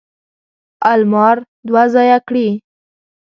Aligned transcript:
المار 0.91 1.37
دوه 1.67 1.83
ځایه 1.93 2.17
کړي. 2.27 2.47